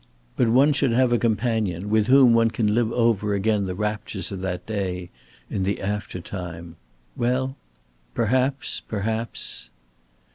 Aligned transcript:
But 0.35 0.49
one 0.49 0.73
should 0.73 0.93
have 0.93 1.11
a 1.11 1.19
companion 1.19 1.91
with 1.91 2.07
whom 2.07 2.33
one 2.33 2.49
can 2.49 2.73
live 2.73 2.91
over 2.91 3.35
again 3.35 3.65
the 3.65 3.75
raptures 3.75 4.31
of 4.31 4.41
that 4.41 4.65
day, 4.65 5.11
in 5.47 5.61
the 5.61 5.79
after 5.79 6.19
time. 6.19 6.75
Well 7.15 7.55
perhaps 8.15 8.79
perhaps! 8.79 9.69